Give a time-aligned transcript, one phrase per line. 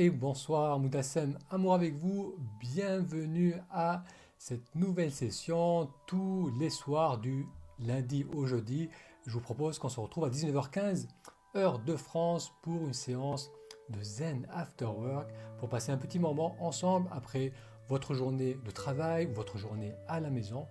[0.00, 4.02] et bonsoir Moutassem, amour avec vous, bienvenue à
[4.38, 7.44] cette nouvelle session tous les soirs du
[7.78, 8.88] lundi au jeudi.
[9.26, 11.06] Je vous propose qu'on se retrouve à 19h15,
[11.54, 13.50] heure de France, pour une séance
[13.90, 15.28] de Zen After Work,
[15.58, 17.52] pour passer un petit moment ensemble après
[17.86, 20.66] votre journée de travail ou votre journée à la maison,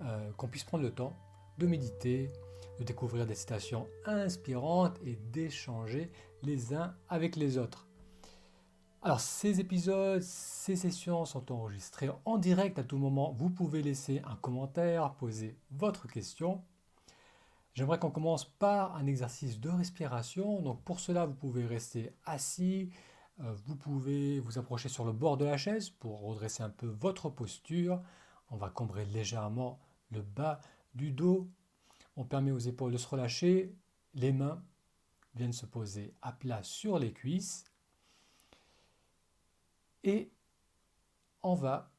[0.00, 1.16] euh, qu'on puisse prendre le temps
[1.56, 2.32] de méditer,
[2.80, 6.10] de découvrir des citations inspirantes et d'échanger
[6.42, 7.86] les uns avec les autres.
[9.04, 13.32] Alors ces épisodes, ces sessions sont enregistrées en direct à tout moment.
[13.32, 16.62] Vous pouvez laisser un commentaire, poser votre question.
[17.74, 20.62] J'aimerais qu'on commence par un exercice de respiration.
[20.62, 22.90] Donc pour cela, vous pouvez rester assis.
[23.40, 26.86] Euh, vous pouvez vous approcher sur le bord de la chaise pour redresser un peu
[26.86, 28.00] votre posture.
[28.50, 29.80] On va combrer légèrement
[30.12, 30.60] le bas
[30.94, 31.50] du dos.
[32.14, 33.74] On permet aux épaules de se relâcher.
[34.14, 34.62] Les mains
[35.34, 37.64] viennent se poser à plat sur les cuisses.
[40.04, 40.32] Et
[41.42, 41.92] on va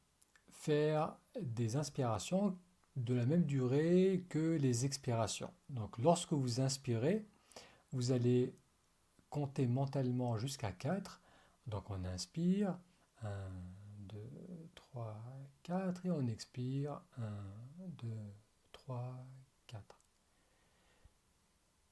[0.52, 2.58] faire des inspirations
[2.96, 5.52] de la même durée que les expirations.
[5.70, 7.26] Donc lorsque vous inspirez,
[7.92, 8.56] vous allez
[9.30, 11.22] compter mentalement jusqu'à 4.
[11.68, 12.78] Donc on inspire
[13.24, 13.30] 1,
[14.00, 14.20] 2,
[14.76, 15.22] 3,
[15.64, 17.22] 4 et on expire 1,
[17.88, 18.08] 2,
[18.74, 19.43] 3, 4.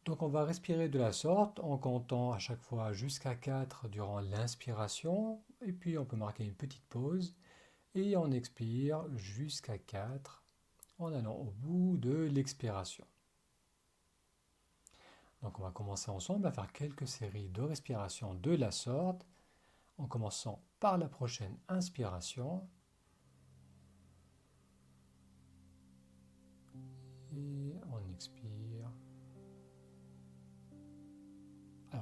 [0.05, 4.19] Donc on va respirer de la sorte en comptant à chaque fois jusqu'à 4 durant
[4.19, 7.35] l'inspiration et puis on peut marquer une petite pause
[7.93, 10.43] et on expire jusqu'à 4
[10.97, 13.05] en allant au bout de l'expiration.
[15.43, 19.25] Donc on va commencer ensemble à faire quelques séries de respiration de la sorte
[19.97, 22.67] en commençant par la prochaine inspiration.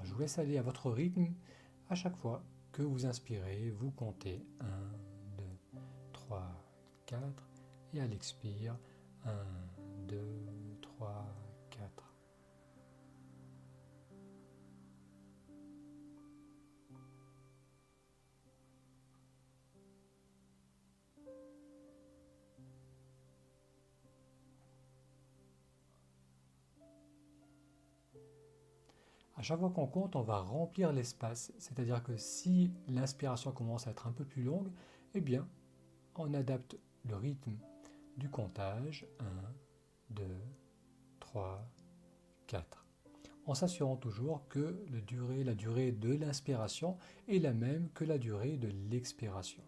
[0.03, 1.33] Je vous laisse aller à votre rythme.
[1.89, 4.65] À chaque fois que vous inspirez, vous comptez 1,
[5.37, 5.43] 2,
[6.13, 6.43] 3,
[7.05, 7.21] 4
[7.93, 8.77] et à l'expire
[9.25, 9.31] 1,
[10.07, 10.17] 2,
[29.39, 31.53] À chaque fois qu'on compte, on va remplir l'espace.
[31.59, 34.69] C'est-à-dire que si l'inspiration commence à être un peu plus longue,
[35.13, 35.47] eh bien,
[36.15, 37.53] on adapte le rythme
[38.17, 39.07] du comptage.
[39.21, 39.23] 1,
[40.09, 40.23] 2,
[41.21, 41.65] 3,
[42.47, 42.85] 4.
[43.45, 46.97] En s'assurant toujours que la durée de l'inspiration
[47.29, 49.63] est la même que la durée de l'expiration.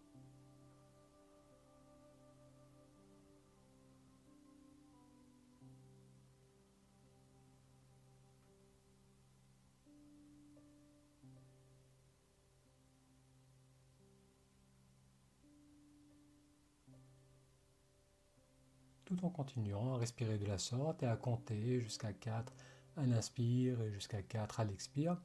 [19.41, 22.53] Continuant à respirer de la sorte et à compter jusqu'à 4
[22.95, 25.17] à l'inspire et jusqu'à 4 à l'expire.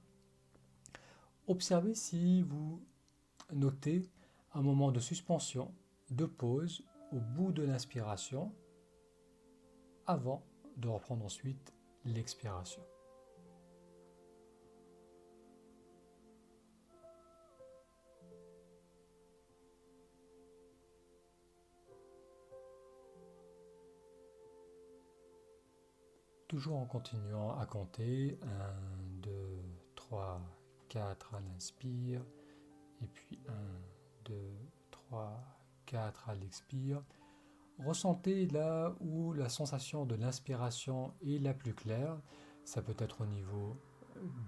[1.46, 2.82] Observez si vous
[3.52, 4.08] notez
[4.54, 5.74] un moment de suspension,
[6.10, 6.82] de pause
[7.12, 8.54] au bout de l'inspiration
[10.06, 10.42] avant
[10.78, 11.74] de reprendre ensuite
[12.06, 12.82] l'expiration.
[26.64, 28.38] En continuant à compter.
[28.42, 28.46] 1,
[29.20, 29.30] 2,
[29.94, 30.40] 3,
[30.88, 32.24] 4 à l'inspire.
[33.02, 33.52] Et puis 1,
[34.24, 34.34] 2,
[34.90, 35.44] 3,
[35.84, 37.02] 4 à l'expire.
[37.78, 42.18] Ressentez là où la sensation de l'inspiration est la plus claire.
[42.64, 43.76] Ça peut être au niveau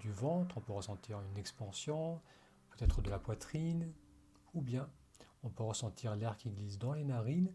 [0.00, 2.22] du ventre, on peut ressentir une expansion,
[2.70, 3.92] peut-être de la poitrine,
[4.54, 4.88] ou bien
[5.42, 7.52] on peut ressentir l'air qui glisse dans les narines.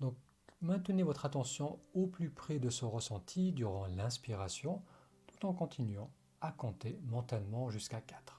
[0.00, 0.16] Donc
[0.62, 4.82] Maintenez votre attention au plus près de ce ressenti durant l'inspiration
[5.26, 8.35] tout en continuant à compter mentalement jusqu'à 4.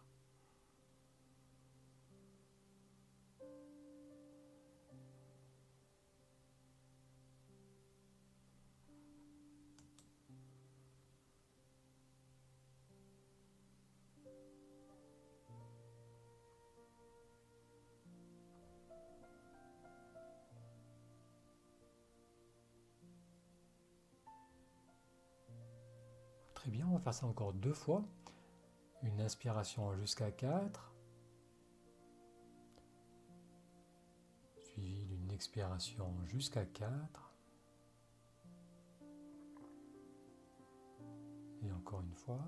[26.67, 28.03] Très bien, on va faire ça encore deux fois.
[29.02, 30.93] Une inspiration jusqu'à 4,
[34.58, 37.34] suivie d'une expiration jusqu'à 4.
[41.64, 42.43] Et encore une fois.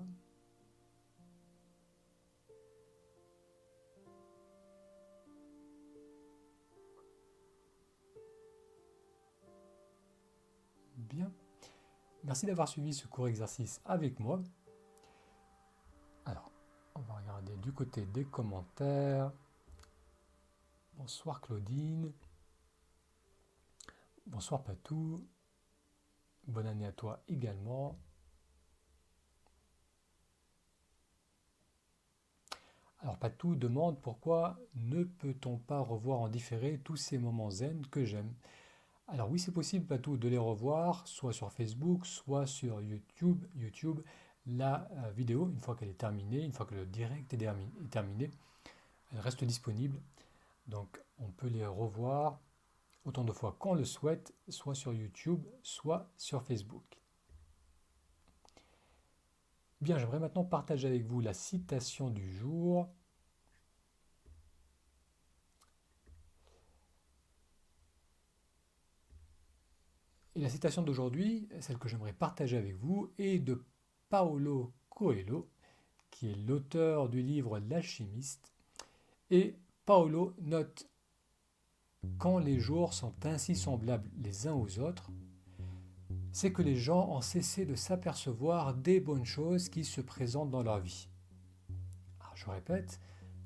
[10.98, 11.32] Bien.
[12.24, 14.42] Merci d'avoir suivi ce court exercice avec moi.
[16.26, 16.52] Alors,
[16.94, 19.32] on va regarder du côté des commentaires.
[20.94, 22.12] Bonsoir Claudine.
[24.26, 25.26] Bonsoir Patou.
[26.46, 27.98] Bonne année à toi également.
[32.98, 38.04] Alors Patou demande pourquoi ne peut-on pas revoir en différé tous ces moments zen que
[38.04, 38.34] j'aime?
[39.12, 43.44] Alors oui c'est possible Patou de les revoir soit sur Facebook, soit sur YouTube.
[43.56, 44.00] YouTube,
[44.46, 47.52] la euh, vidéo, une fois qu'elle est terminée, une fois que le direct est
[47.90, 48.30] terminé,
[49.12, 50.00] elle reste disponible.
[50.68, 52.38] Donc on peut les revoir
[53.04, 56.84] autant de fois qu'on le souhaite, soit sur YouTube, soit sur Facebook.
[59.80, 62.88] Bien, j'aimerais maintenant partager avec vous la citation du jour.
[70.40, 73.62] La citation d'aujourd'hui, celle que j'aimerais partager avec vous, est de
[74.08, 75.50] Paolo Coelho,
[76.10, 78.50] qui est l'auteur du livre L'alchimiste.
[79.30, 79.54] Et
[79.84, 80.88] Paolo note
[82.16, 85.10] Quand les jours sont ainsi semblables les uns aux autres,
[86.32, 90.62] c'est que les gens ont cessé de s'apercevoir des bonnes choses qui se présentent dans
[90.62, 91.10] leur vie.
[92.34, 92.98] je répète,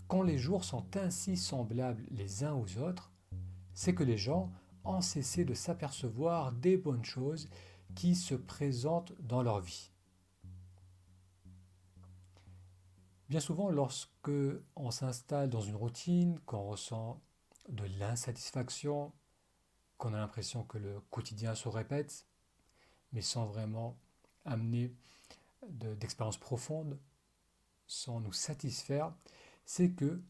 [0.07, 3.11] quand les jours sont ainsi semblables les uns aux autres,
[3.73, 4.53] c'est que les gens
[4.85, 7.49] ont cessé de s'apercevoir des bonnes choses
[7.95, 9.91] qui se présentent dans leur vie.
[13.29, 14.31] Bien souvent, lorsque
[14.77, 17.21] on s'installe dans une routine, qu'on ressent
[17.69, 19.13] de l'insatisfaction,
[19.97, 22.27] qu'on a l'impression que le quotidien se répète,
[23.13, 23.97] mais sans vraiment
[24.45, 24.95] amener
[25.69, 26.99] d'expériences profondes,
[27.87, 29.15] sans nous satisfaire,
[29.65, 30.23] c'est que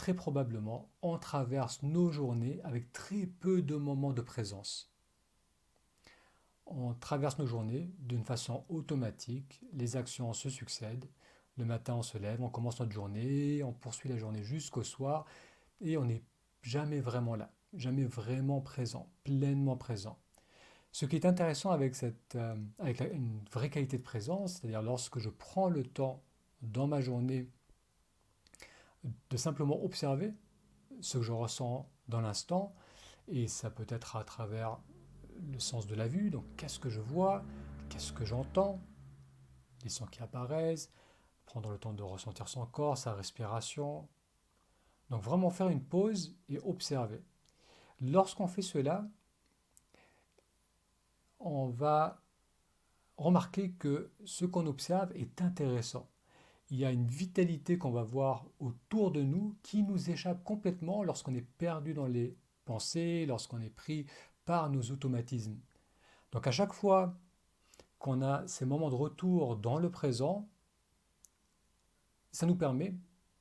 [0.00, 4.90] très probablement on traverse nos journées avec très peu de moments de présence.
[6.64, 11.04] On traverse nos journées d'une façon automatique, les actions se succèdent,
[11.58, 15.26] le matin on se lève, on commence notre journée, on poursuit la journée jusqu'au soir
[15.82, 16.22] et on n'est
[16.62, 20.18] jamais vraiment là, jamais vraiment présent, pleinement présent.
[20.92, 25.18] Ce qui est intéressant avec, cette, euh, avec une vraie qualité de présence, c'est-à-dire lorsque
[25.18, 26.22] je prends le temps
[26.62, 27.50] dans ma journée
[29.04, 30.34] de simplement observer
[31.00, 32.74] ce que je ressens dans l'instant,
[33.28, 34.78] et ça peut être à travers
[35.52, 37.44] le sens de la vue, donc qu'est-ce que je vois,
[37.88, 38.80] qu'est-ce que j'entends,
[39.82, 40.90] les sons qui apparaissent,
[41.46, 44.08] prendre le temps de ressentir son corps, sa respiration.
[45.08, 47.24] Donc vraiment faire une pause et observer.
[48.00, 49.08] Lorsqu'on fait cela,
[51.38, 52.22] on va
[53.16, 56.09] remarquer que ce qu'on observe est intéressant.
[56.70, 61.02] Il y a une vitalité qu'on va voir autour de nous qui nous échappe complètement
[61.02, 64.06] lorsqu'on est perdu dans les pensées, lorsqu'on est pris
[64.44, 65.58] par nos automatismes.
[66.32, 67.18] Donc à chaque fois
[67.98, 70.48] qu'on a ces moments de retour dans le présent,
[72.30, 72.94] ça nous permet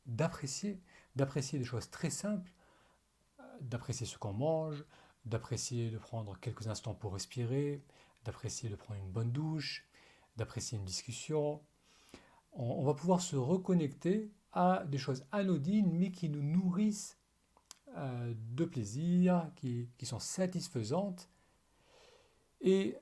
[0.07, 0.81] d'apprécier,
[1.15, 2.51] d'apprécier des choses très simples,
[3.61, 4.83] d'apprécier ce qu'on mange,
[5.25, 7.83] d'apprécier de prendre quelques instants pour respirer,
[8.25, 9.87] d'apprécier de prendre une bonne douche,
[10.35, 11.61] d'apprécier une discussion.
[12.53, 17.17] On, va pouvoir se reconnecter à des choses anodines mais qui nous nourrissent
[17.97, 21.29] euh, de plaisir, qui, qui sont satisfaisantes.
[22.61, 22.97] Et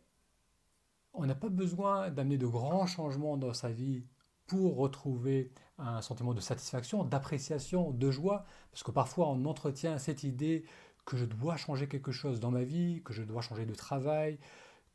[1.13, 4.03] on n'a pas besoin d'amener de grands changements dans sa vie
[4.45, 10.23] pour retrouver un sentiment de satisfaction, d'appréciation, de joie, parce que parfois on entretient cette
[10.23, 10.65] idée
[11.05, 14.39] que je dois changer quelque chose dans ma vie, que je dois changer de travail,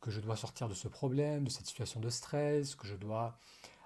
[0.01, 3.37] que je dois sortir de ce problème, de cette situation de stress, que je dois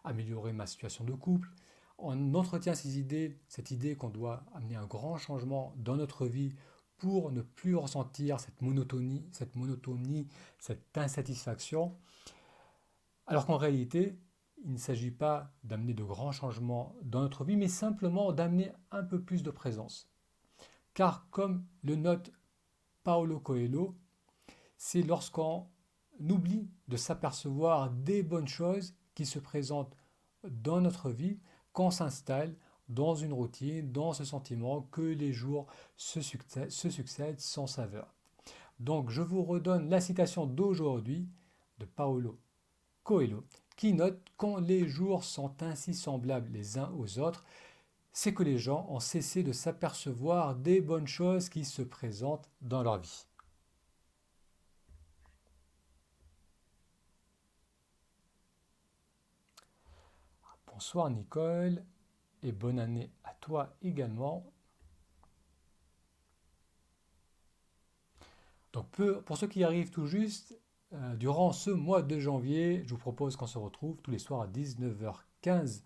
[0.07, 1.49] améliorer ma situation de couple.
[1.97, 6.53] On entretient ces idées, cette idée qu'on doit amener un grand changement dans notre vie
[6.97, 10.27] pour ne plus ressentir cette monotonie, cette monotonie,
[10.59, 11.95] cette insatisfaction.
[13.27, 14.17] Alors qu'en réalité,
[14.63, 19.03] il ne s'agit pas d'amener de grands changements dans notre vie, mais simplement d'amener un
[19.03, 20.09] peu plus de présence.
[20.93, 22.31] Car comme le note
[23.03, 23.95] Paolo Coelho,
[24.77, 25.67] c'est lorsqu'on
[26.19, 29.95] oublie de s'apercevoir des bonnes choses se présentent
[30.43, 31.39] dans notre vie
[31.73, 32.55] qu'on s'installe
[32.89, 38.13] dans une routine, dans ce sentiment que les jours se succèdent, se succèdent sans saveur.
[38.79, 41.27] Donc je vous redonne la citation d'aujourd'hui
[41.79, 42.39] de Paolo
[43.03, 43.43] Coelho
[43.75, 47.45] qui note quand les jours sont ainsi semblables les uns aux autres,
[48.11, 52.81] c'est que les gens ont cessé de s'apercevoir des bonnes choses qui se présentent dans
[52.81, 53.27] leur vie.
[60.77, 61.83] Bonsoir Nicole
[62.43, 64.45] et bonne année à toi également.
[68.73, 70.55] Donc pour ceux qui arrivent tout juste,
[70.93, 74.41] euh, durant ce mois de janvier, je vous propose qu'on se retrouve tous les soirs
[74.41, 75.81] à 19h15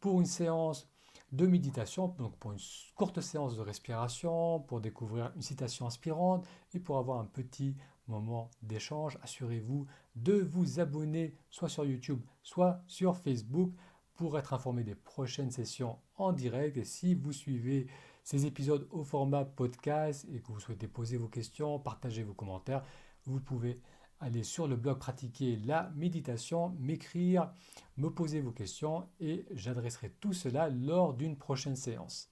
[0.00, 0.88] pour une séance
[1.30, 2.58] de méditation, donc pour une
[2.96, 7.76] courte séance de respiration, pour découvrir une citation inspirante et pour avoir un petit
[8.08, 9.16] moment d'échange.
[9.22, 9.86] Assurez-vous
[10.16, 13.70] de vous abonner soit sur YouTube, soit sur Facebook
[14.14, 16.76] pour être informé des prochaines sessions en direct.
[16.76, 17.86] Et si vous suivez
[18.22, 22.84] ces épisodes au format podcast et que vous souhaitez poser vos questions, partager vos commentaires,
[23.26, 23.80] vous pouvez
[24.20, 27.52] aller sur le blog pratiquer la méditation, m'écrire,
[27.96, 32.30] me poser vos questions et j'adresserai tout cela lors d'une prochaine séance.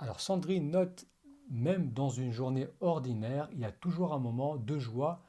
[0.00, 1.06] Alors Sandrine note,
[1.48, 5.22] même dans une journée ordinaire, il y a toujours un moment de joie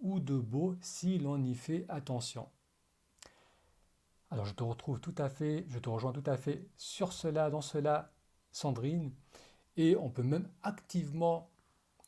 [0.00, 2.48] ou de beau si l'on y fait attention.
[4.30, 7.50] Alors je te retrouve tout à fait, je te rejoins tout à fait sur cela,
[7.50, 8.12] dans cela,
[8.52, 9.12] Sandrine.
[9.76, 11.50] Et on peut même activement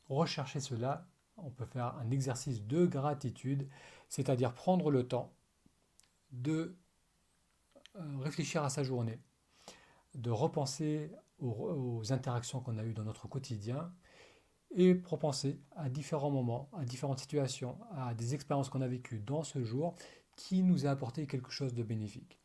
[0.09, 1.07] rechercher cela.
[1.37, 3.69] On peut faire un exercice de gratitude,
[4.09, 5.33] c'est-à-dire prendre le temps
[6.33, 6.77] de
[7.97, 9.21] euh, réfléchir à sa journée,
[10.15, 13.93] de repenser aux, interactions qu'on a eues dans notre quotidien
[14.75, 19.43] et repenser à différents moments, à différentes situations, à des expériences qu'on a vécues dans
[19.43, 19.95] ce jour
[20.37, 22.39] qui nous a apporté quelque chose de bénéfique.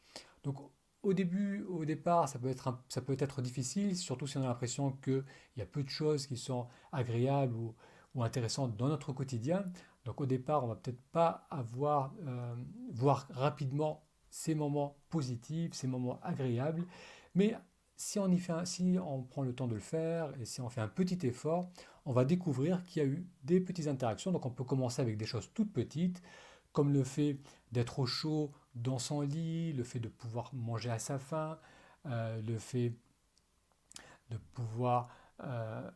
[0.44, 0.58] Donc
[1.04, 4.48] au début, au départ, ça peut être, ça peut être difficile, surtout si on a
[4.48, 5.24] l'impression qu'il
[5.58, 7.76] y a peu de choses qui sont agréables ou,
[8.22, 9.64] intéressantes dans notre quotidien.
[10.06, 12.56] Donc au départ, on va peut-être pas avoir, euh,
[12.92, 16.86] voir rapidement ces moments positifs, ces moments agréables.
[17.36, 17.56] Mais
[18.02, 20.70] si on, y fait si on prend le temps de le faire et si on
[20.70, 21.70] fait un petit effort,
[22.06, 24.32] on va découvrir qu'il y a eu des petites interactions.
[24.32, 26.24] Donc on peut commencer avec des choses toutes petites,
[26.72, 27.38] comme le fait
[27.72, 31.60] d'être au chaud dans son lit, le fait de pouvoir manger à sa faim,
[32.08, 32.96] euh, le fait
[34.32, 35.10] de pouvoir
[35.44, 35.88] euh,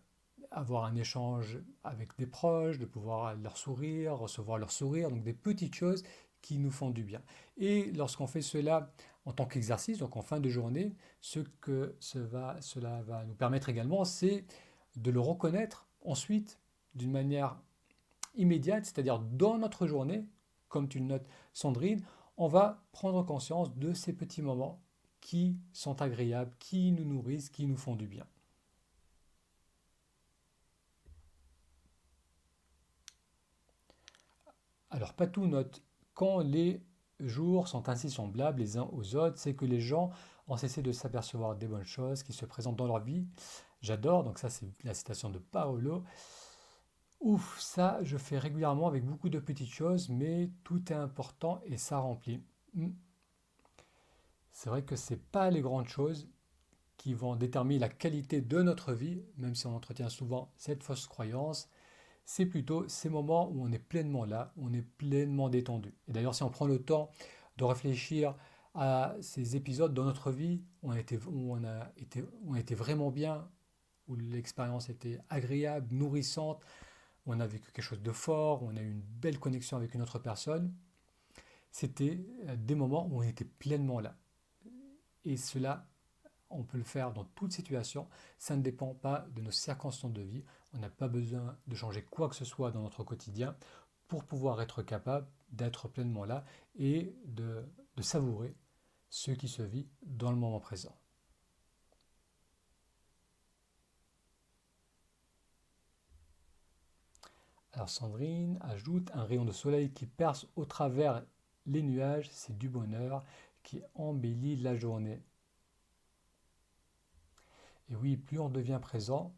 [0.51, 5.33] avoir un échange avec des proches, de pouvoir leur sourire, recevoir leur sourire, donc des
[5.33, 6.03] petites choses
[6.43, 7.24] qui nous font du bien.
[7.57, 8.91] Et lorsqu'on fait cela
[9.25, 12.58] en tant qu'exercice, donc en fin de journée, ce que cela
[13.03, 14.46] va nous permettre également, c'est
[14.96, 16.60] de le reconnaître ensuite
[16.94, 17.60] d'une manière
[18.36, 20.25] immédiate, c'est-à-dire dans notre journée,
[20.70, 22.03] comme tu le notes Sandrine,
[22.38, 24.82] on va prendre conscience de ces petits moments
[25.22, 28.25] qui sont agréables, qui nous nourrissent, qui nous font du bien.
[34.91, 35.82] Alors Patou note,
[36.13, 36.82] quand les
[37.19, 40.10] jours sont ainsi semblables les uns aux autres, c'est que les gens
[40.48, 43.25] ont cessé de s'apercevoir des bonnes choses qui se présentent dans leur vie.
[43.81, 46.03] J'adore, donc ça c'est la citation de Paolo.
[47.19, 51.77] Ouf, ça je fais régulièrement avec beaucoup de petites choses, mais tout est important et
[51.77, 52.43] ça remplit.
[52.74, 52.91] Hmm.
[54.51, 56.29] C'est vrai que ce n'est pas les grandes choses
[56.98, 61.07] qui vont déterminer la qualité de notre vie, même si on entretient souvent cette fausse
[61.07, 61.69] croyance.
[62.25, 65.94] C'est plutôt ces moments où on est pleinement là, où on est pleinement détendu.
[66.08, 67.12] Et d'ailleurs, si on prend le temps
[67.58, 68.36] de réfléchir
[68.74, 73.48] à ces épisodes dans notre vie où on, a été, vraiment bien,
[74.08, 76.62] où l'expérience était agréable, nourrissante,
[77.25, 79.77] où on a vécu quelque chose de fort, où on a eu une belle connexion
[79.77, 80.74] avec une autre personne,
[81.72, 84.15] c'était euh, des moments où on était pleinement là.
[85.24, 85.88] Et cela,
[86.50, 88.08] on peut le faire dans toute situation.
[88.38, 90.44] Ça ne dépend pas de nos circonstances de vie.
[90.75, 93.55] On n'a pas besoin de changer quoi que ce soit dans notre quotidien
[94.08, 96.44] pour pouvoir être capable d'être pleinement là
[96.75, 97.65] et de,
[98.01, 98.58] savourer
[99.10, 100.94] ce qui se vit dans le moment présent.
[107.72, 111.25] Alors Sandrine ajoute un rayon de soleil qui perce au travers
[111.65, 113.24] les nuages, c'est du bonheur
[113.63, 115.24] qui embellit la journée.
[117.89, 119.34] Et oui, plus on devient présent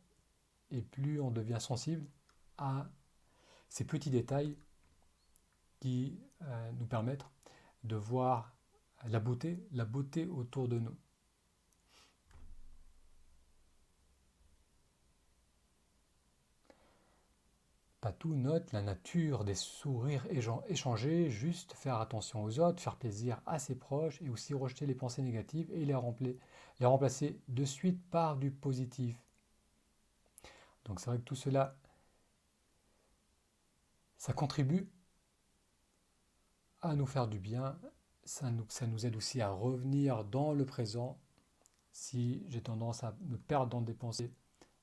[0.71, 2.05] et plus on devient sensible
[2.57, 2.89] à
[3.69, 4.57] ces petits détails
[5.79, 7.25] qui euh, nous permettent
[7.83, 8.55] de voir
[9.05, 10.97] la beauté, la beauté autour de nous.
[18.11, 20.25] tout note la nature des sourires
[20.67, 24.95] échangés, juste faire attention aux autres, faire plaisir à ses proches et aussi rejeter les
[24.95, 25.95] pensées négatives et les
[26.85, 29.15] remplacer de suite par du positif.
[30.87, 31.77] Donc c'est vrai que tout cela,
[34.17, 34.89] ça contribue
[36.81, 37.77] à nous faire du bien,
[38.23, 41.19] ça nous, ça nous aide aussi à revenir dans le présent.
[41.91, 44.31] Si j'ai tendance à me perdre dans des pensées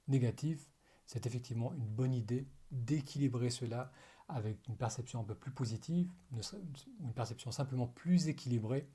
[0.08, 0.66] négatives,
[1.06, 3.92] c'est effectivement une bonne idée d'équilibrer cela
[4.28, 6.10] avec une perception un peu plus positive,
[7.00, 8.88] une perception simplement plus équilibrée.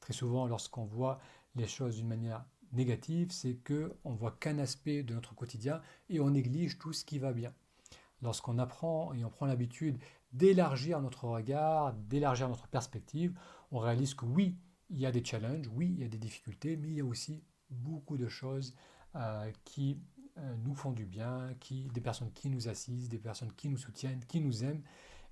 [0.00, 1.18] Très souvent, lorsqu'on voit
[1.54, 6.20] les choses d'une manière négative, c'est que on voit qu'un aspect de notre quotidien et
[6.20, 7.52] on néglige tout ce qui va bien.
[8.22, 9.98] Lorsqu'on apprend et on prend l'habitude
[10.32, 13.38] d'élargir notre regard, d'élargir notre perspective,
[13.70, 14.56] on réalise que oui,
[14.90, 17.04] il y a des challenges, oui, il y a des difficultés, mais il y a
[17.04, 18.74] aussi beaucoup de choses
[19.14, 20.00] euh, qui
[20.38, 23.78] euh, nous font du bien, qui, des personnes qui nous assistent, des personnes qui nous
[23.78, 24.82] soutiennent, qui nous aiment.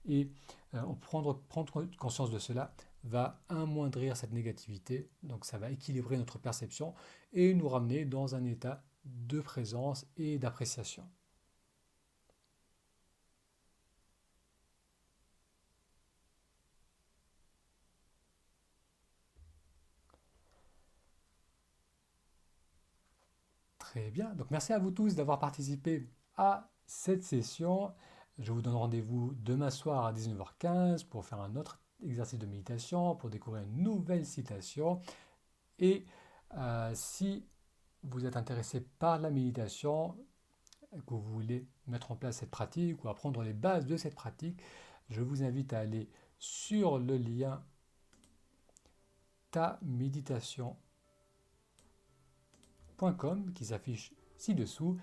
[0.07, 0.31] Et
[0.75, 2.75] euh, prendre, prendre conscience de cela
[3.05, 6.95] va amoindrir cette négativité, donc ça va équilibrer notre perception
[7.33, 11.05] et nous ramener dans un état de présence et d'appréciation.
[23.79, 24.35] Très bien.
[24.35, 27.93] Donc merci à vous tous d'avoir participé à cette session.
[28.39, 33.17] Je vous donne rendez-vous demain soir à 19h15 pour faire un autre exercice de méditation,
[33.17, 35.01] pour découvrir une nouvelle citation.
[35.79, 36.05] Et
[36.57, 37.45] euh, si
[38.03, 40.17] vous êtes intéressé par la méditation,
[41.07, 44.61] que vous voulez mettre en place cette pratique ou apprendre les bases de cette pratique,
[45.09, 46.09] je vous invite à aller
[46.39, 47.63] sur le lien
[49.51, 50.77] ta méditation
[53.55, 54.99] qui s'affiche ci-dessous,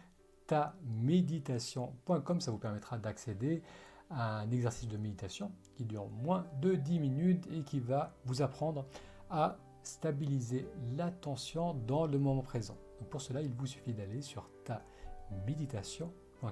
[0.47, 3.61] taméditation.com, ça vous permettra d'accéder
[4.11, 8.85] un exercice de méditation qui dure moins de 10 minutes et qui va vous apprendre
[9.29, 12.77] à stabiliser l'attention dans le moment présent.
[13.09, 16.51] Pour cela, il vous suffit d'aller sur taméditation.com.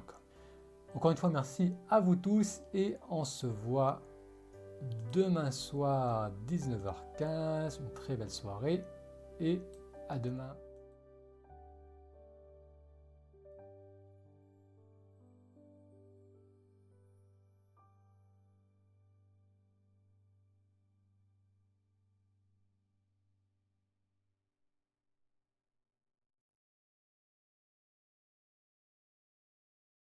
[0.95, 4.01] Encore une fois, merci à vous tous et on se voit
[5.11, 7.79] demain soir 19h15.
[7.81, 8.83] Une très belle soirée
[9.39, 9.61] et
[10.07, 10.55] à demain.